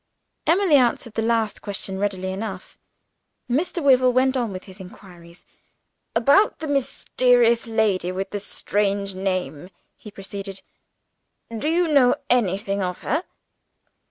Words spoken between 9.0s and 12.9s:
name," he proceeded "do you know anything